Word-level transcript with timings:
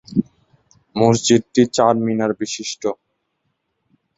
মসজিদটি 0.95 1.61
চার-মিনার 1.75 2.31
বিশিষ্ট। 2.39 2.83